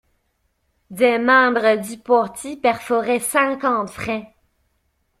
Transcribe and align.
Des 0.89 1.19
membres 1.19 1.75
du 1.79 1.99
parti 1.99 2.57
perforaient 2.57 3.19
cinquante 3.19 3.91
freins! 3.91 4.25